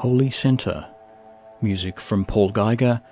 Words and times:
Holy 0.00 0.30
Centre. 0.30 0.86
Music 1.60 2.00
from 2.00 2.24
Paul 2.24 2.50
Giger 2.52 3.02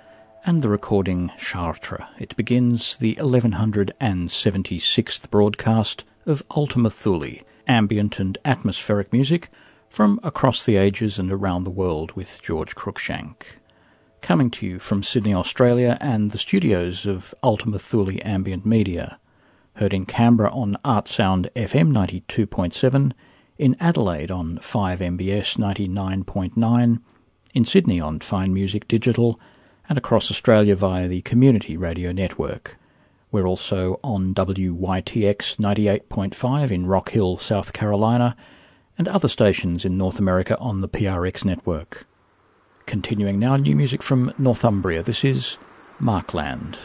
and 0.43 0.63
the 0.63 0.69
recording 0.69 1.31
Chartres. 1.37 2.07
It 2.17 2.35
begins 2.35 2.97
the 2.97 3.13
1176th 3.17 5.29
broadcast 5.29 6.03
of 6.25 6.41
Ultima 6.49 6.89
Thule, 6.89 7.43
ambient 7.67 8.19
and 8.19 8.39
atmospheric 8.43 9.13
music 9.13 9.49
from 9.87 10.19
across 10.23 10.65
the 10.65 10.77
ages 10.77 11.19
and 11.19 11.31
around 11.31 11.63
the 11.63 11.69
world 11.69 12.13
with 12.13 12.41
George 12.41 12.73
Cruikshank. 12.73 13.43
Coming 14.21 14.49
to 14.49 14.65
you 14.65 14.79
from 14.79 15.03
Sydney, 15.03 15.35
Australia 15.35 15.95
and 16.01 16.31
the 16.31 16.39
studios 16.39 17.05
of 17.05 17.35
Ultima 17.43 17.77
Thule 17.77 18.17
Ambient 18.23 18.65
Media. 18.65 19.19
Heard 19.75 19.93
in 19.93 20.07
Canberra 20.07 20.51
on 20.51 20.75
Artsound 20.83 21.51
FM 21.55 21.93
92.7 21.93 23.13
in 23.59 23.75
Adelaide 23.79 24.31
on 24.31 24.57
5MBS 24.59 25.57
99.9, 25.57 27.01
in 27.53 27.65
Sydney 27.65 27.99
on 27.99 28.19
Fine 28.21 28.53
Music 28.53 28.87
Digital, 28.87 29.37
and 29.89 29.97
across 29.97 30.31
Australia 30.31 30.75
via 30.75 31.09
the 31.09 31.21
Community 31.23 31.75
Radio 31.75 32.13
Network. 32.13 32.77
We're 33.31 33.45
also 33.45 33.99
on 34.01 34.33
WYTX 34.33 35.57
98.5 35.57 36.71
in 36.71 36.87
Rock 36.87 37.09
Hill, 37.09 37.37
South 37.37 37.73
Carolina, 37.73 38.37
and 38.97 39.09
other 39.09 39.27
stations 39.27 39.83
in 39.83 39.97
North 39.97 40.19
America 40.19 40.57
on 40.59 40.79
the 40.79 40.89
PRX 40.89 41.43
network. 41.43 42.07
Continuing 42.85 43.39
now, 43.39 43.57
new 43.57 43.75
music 43.75 44.01
from 44.01 44.33
Northumbria. 44.37 45.03
This 45.03 45.25
is 45.25 45.57
Markland. 45.99 46.77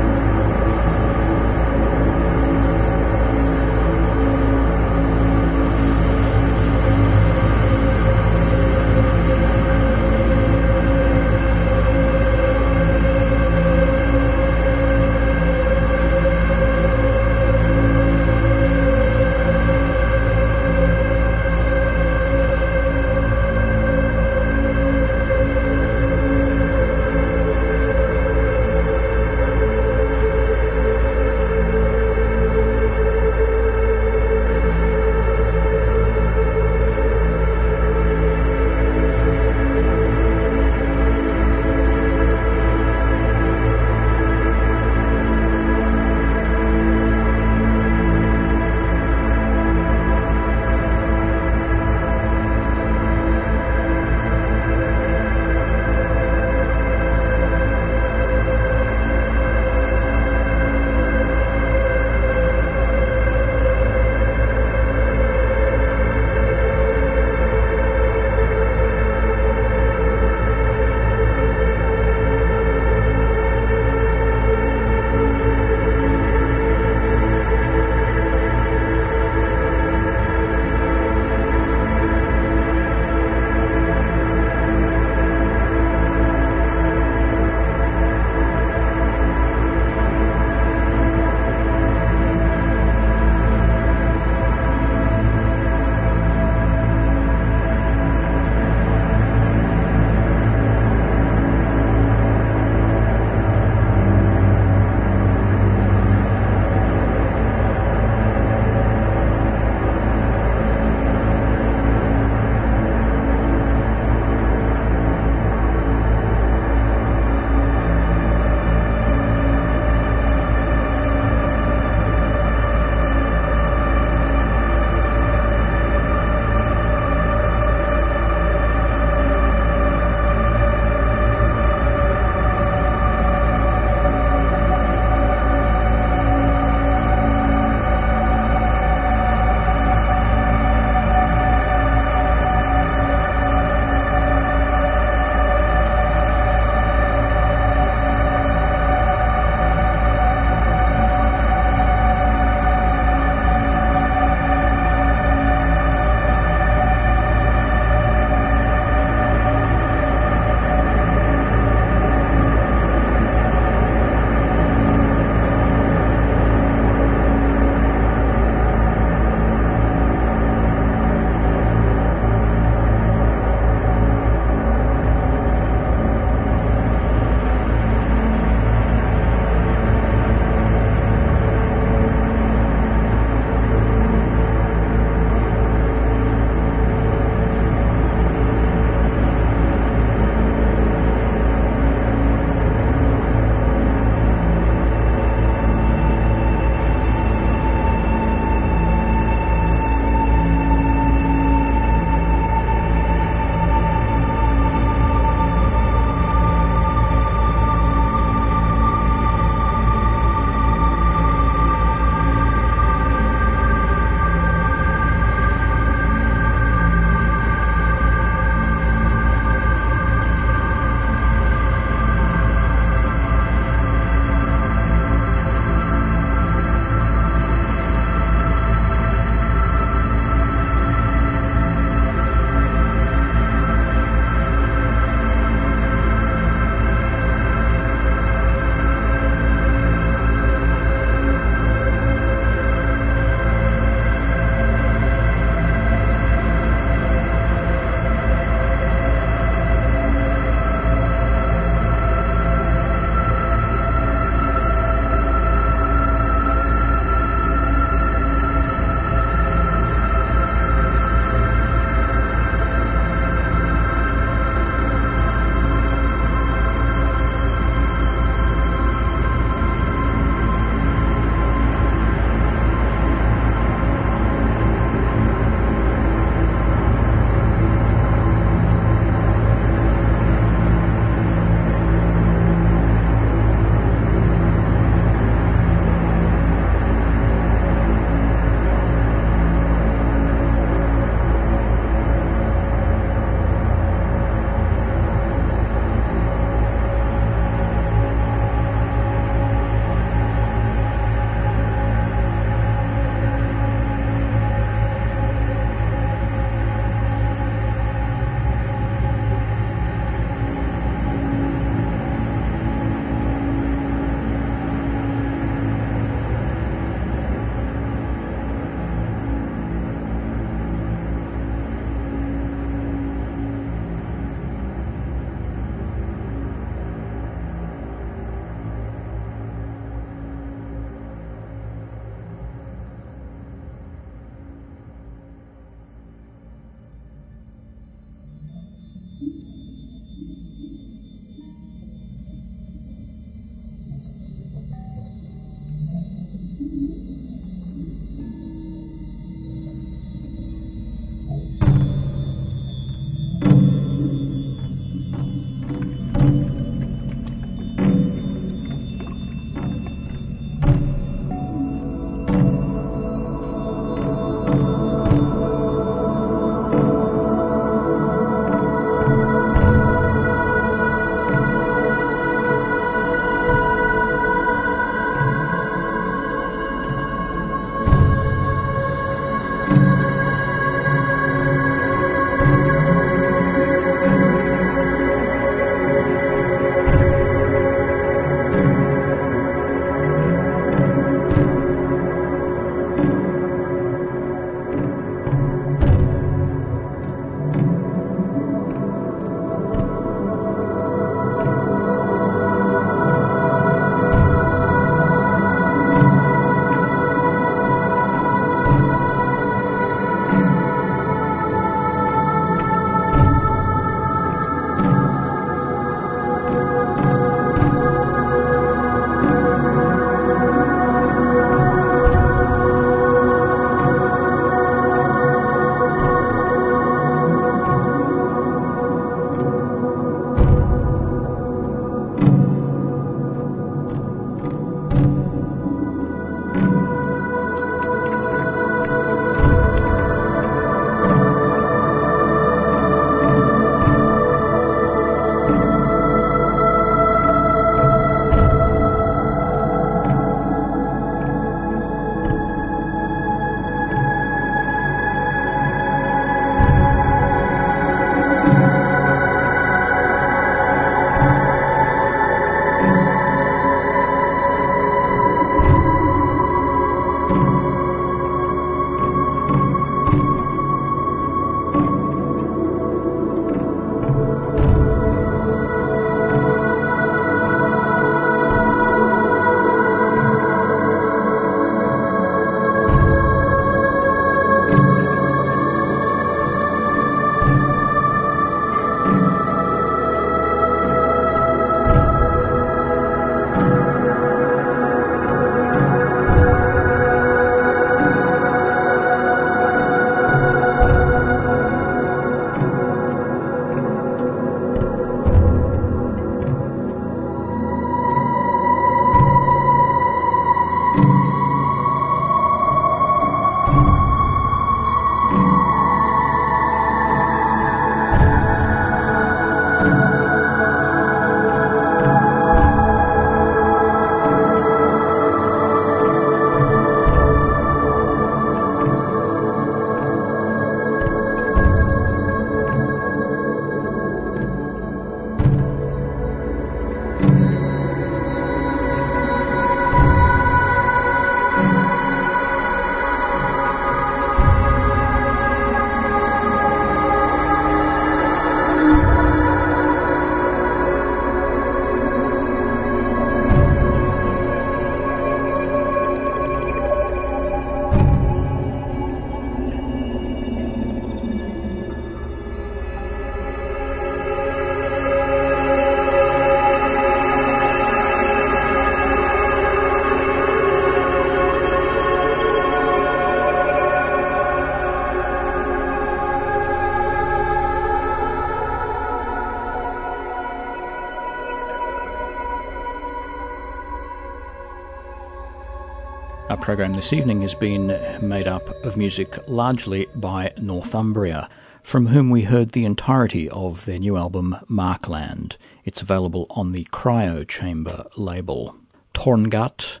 Our 586.66 586.74
program 586.74 586.94
this 586.94 587.12
evening 587.12 587.42
has 587.42 587.54
been 587.54 587.86
made 588.20 588.48
up 588.48 588.84
of 588.84 588.96
music 588.96 589.38
largely 589.46 590.08
by 590.16 590.52
Northumbria, 590.60 591.48
from 591.84 592.08
whom 592.08 592.28
we 592.28 592.42
heard 592.42 592.70
the 592.70 592.84
entirety 592.84 593.48
of 593.50 593.84
their 593.84 594.00
new 594.00 594.16
album 594.16 594.56
Markland. 594.66 595.58
It's 595.84 596.02
available 596.02 596.48
on 596.50 596.72
the 596.72 596.82
Cryo 596.90 597.46
Chamber 597.46 598.06
label. 598.16 598.76
Torngat, 599.14 600.00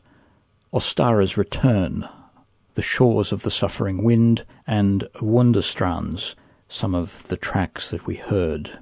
Ostara's 0.72 1.36
Return, 1.36 2.08
The 2.74 2.82
Shores 2.82 3.30
of 3.30 3.42
the 3.42 3.50
Suffering 3.52 4.02
Wind, 4.02 4.44
and 4.66 5.04
Wunderstrands, 5.22 6.34
some 6.68 6.96
of 6.96 7.28
the 7.28 7.36
tracks 7.36 7.90
that 7.90 8.06
we 8.06 8.16
heard. 8.16 8.80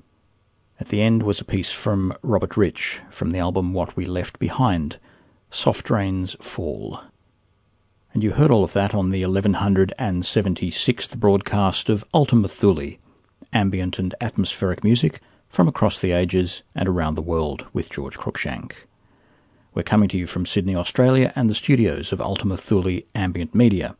At 0.80 0.88
the 0.88 1.02
end 1.02 1.22
was 1.22 1.38
a 1.38 1.44
piece 1.44 1.70
from 1.70 2.14
Robert 2.22 2.56
Rich 2.56 3.02
from 3.10 3.28
the 3.28 3.40
album 3.40 3.74
What 3.74 3.94
We 3.94 4.06
Left 4.06 4.38
Behind, 4.38 4.98
Soft 5.50 5.90
Rains 5.90 6.34
Fall. 6.40 7.02
And 8.14 8.22
you 8.22 8.30
heard 8.30 8.52
all 8.52 8.62
of 8.62 8.72
that 8.74 8.94
on 8.94 9.10
the 9.10 9.22
1176th 9.22 11.16
broadcast 11.18 11.90
of 11.90 12.04
Ultima 12.14 12.46
Thule, 12.46 12.92
ambient 13.52 13.98
and 13.98 14.14
atmospheric 14.20 14.84
music 14.84 15.18
from 15.48 15.66
across 15.66 16.00
the 16.00 16.12
ages 16.12 16.62
and 16.76 16.88
around 16.88 17.16
the 17.16 17.22
world 17.22 17.66
with 17.72 17.90
George 17.90 18.16
Cruikshank. 18.16 18.86
We're 19.74 19.82
coming 19.82 20.08
to 20.10 20.16
you 20.16 20.28
from 20.28 20.46
Sydney, 20.46 20.76
Australia, 20.76 21.32
and 21.34 21.50
the 21.50 21.56
studios 21.56 22.12
of 22.12 22.20
Ultima 22.20 22.56
Thule 22.56 23.00
Ambient 23.16 23.52
Media. 23.52 23.96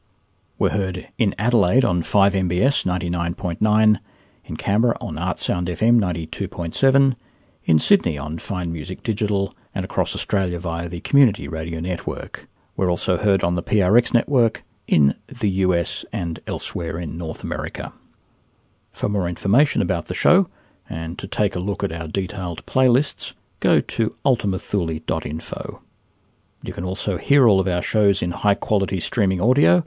We're 0.61 0.71
heard 0.71 1.09
in 1.19 1.35
Adelaide 1.37 1.85
on 1.85 2.03
5MBS 2.03 2.85
99.9, 2.85 3.99
in 4.45 4.57
Canberra 4.57 4.97
on 5.01 5.17
Artsound 5.17 5.67
FM 5.67 5.99
92.7, 5.99 7.17
in 7.65 7.79
Sydney 7.81 8.17
on 8.17 8.39
Fine 8.39 8.73
Music 8.73 9.03
Digital, 9.03 9.57
and 9.75 9.85
across 9.85 10.15
Australia 10.15 10.61
via 10.61 10.89
the 10.89 11.01
Community 11.01 11.49
Radio 11.49 11.81
Network. 11.81 12.47
We're 12.77 12.91
also 12.91 13.17
heard 13.17 13.45
on 13.45 13.55
the 13.55 13.63
PRX 13.63 14.13
network 14.13 14.63
in 14.87 15.15
the 15.29 15.51
US 15.51 16.05
and 16.13 16.41
elsewhere 16.47 16.99
in 16.99 17.17
North 17.17 17.43
America. 17.43 17.93
For 18.93 19.09
more 19.09 19.29
information 19.29 19.81
about 19.83 20.07
the 20.07 20.15
show 20.15 20.49
and 20.89 21.19
to 21.19 21.27
take 21.27 21.57
a 21.57 21.61
look 21.61 21.83
at 21.83 21.93
our 21.93 22.09
detailed 22.09 22.65
playlists, 22.67 23.33
go 23.61 23.81
to 23.81 24.17
ultimathule.info. 24.25 25.81
You 26.63 26.73
can 26.73 26.85
also 26.85 27.17
hear 27.17 27.47
all 27.47 27.61
of 27.61 27.69
our 27.69 27.83
shows 27.83 28.23
in 28.23 28.31
high 28.31 28.55
quality 28.55 29.01
streaming 29.01 29.41
audio 29.41 29.85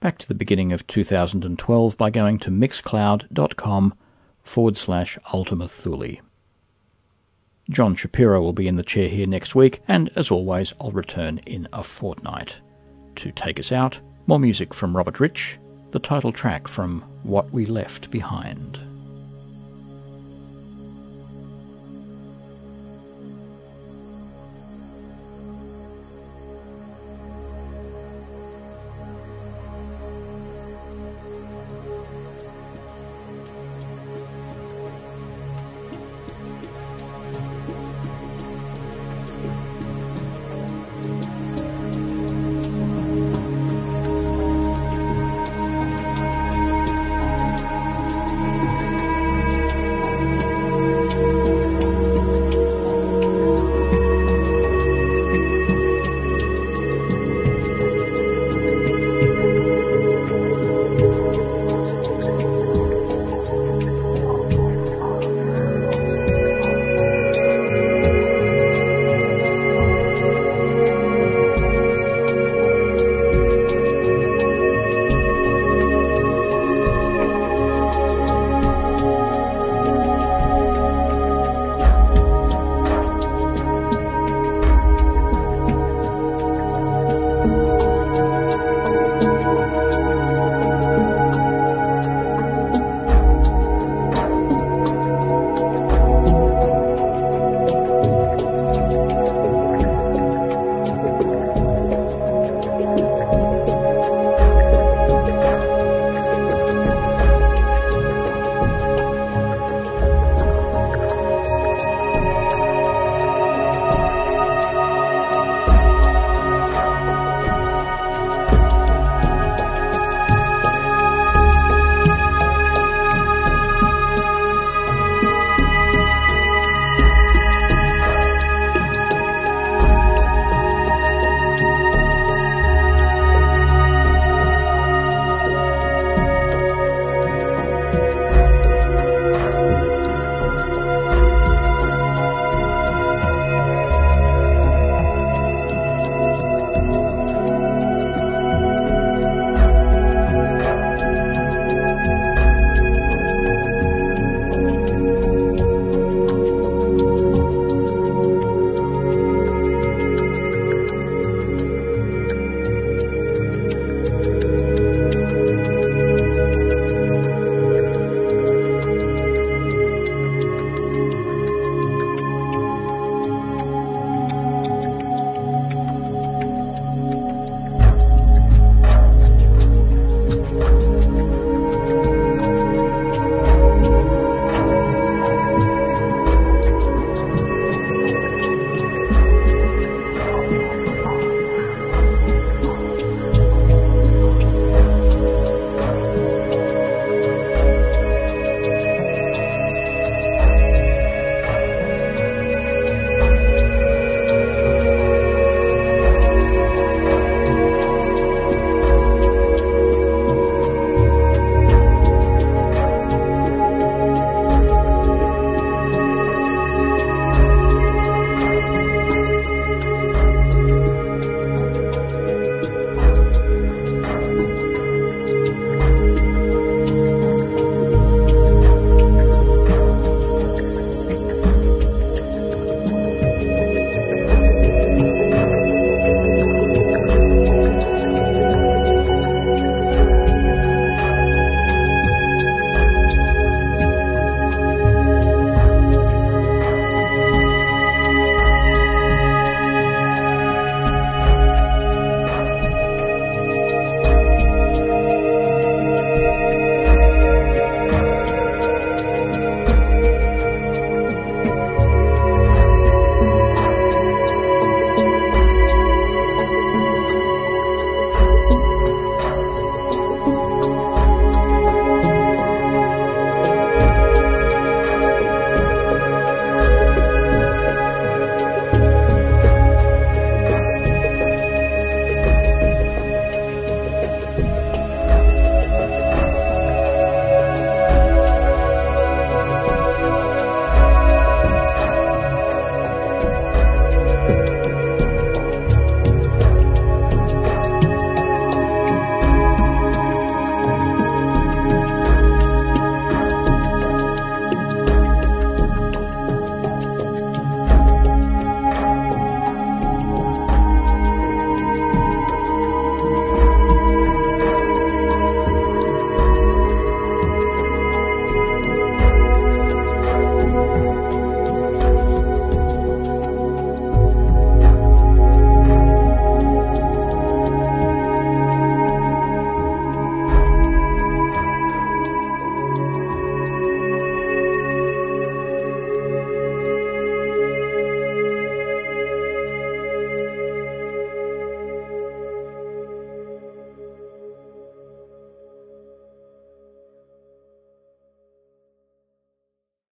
back 0.00 0.18
to 0.18 0.28
the 0.28 0.34
beginning 0.34 0.72
of 0.72 0.86
2012 0.86 1.96
by 1.96 2.10
going 2.10 2.38
to 2.40 2.50
mixcloud.com 2.50 3.94
forward 4.42 4.76
slash 4.76 5.18
Ultima 5.32 5.68
Thule. 5.68 6.23
John 7.70 7.94
Shapiro 7.94 8.42
will 8.42 8.52
be 8.52 8.68
in 8.68 8.76
the 8.76 8.82
chair 8.82 9.08
here 9.08 9.26
next 9.26 9.54
week, 9.54 9.80
and 9.88 10.10
as 10.16 10.30
always, 10.30 10.74
I'll 10.80 10.92
return 10.92 11.38
in 11.46 11.66
a 11.72 11.82
fortnight. 11.82 12.56
To 13.16 13.32
take 13.32 13.58
us 13.58 13.72
out, 13.72 14.00
more 14.26 14.38
music 14.38 14.74
from 14.74 14.96
Robert 14.96 15.18
Rich, 15.18 15.58
the 15.90 15.98
title 15.98 16.32
track 16.32 16.68
from 16.68 17.00
What 17.22 17.50
We 17.52 17.64
Left 17.64 18.10
Behind. 18.10 18.80